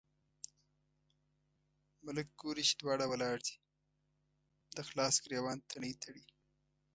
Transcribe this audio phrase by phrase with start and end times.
[2.05, 3.55] ملک ګوري چې دواړه ولاړ دي،
[4.75, 6.23] د خلاص ګرېوان تڼۍ تړي.